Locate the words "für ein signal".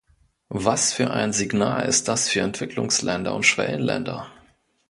0.93-1.85